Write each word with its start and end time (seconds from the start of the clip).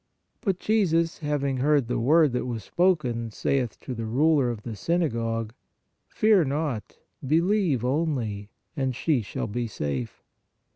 But 0.41 0.57
Jesus, 0.57 1.19
having 1.19 1.57
heard 1.57 1.85
the 1.87 1.99
word 1.99 2.31
that 2.31 2.47
was 2.47 2.63
spoken, 2.63 3.29
saith 3.29 3.79
to 3.81 3.93
the 3.93 4.07
ruler 4.07 4.49
of 4.49 4.63
the 4.63 4.75
synagogue: 4.75 5.53
Fear 6.07 6.45
not, 6.45 6.97
believe 7.23 7.85
only, 7.85 8.49
and 8.75 8.95
she 8.95 9.21
shall 9.21 9.45
be 9.45 9.67
safe. 9.67 10.23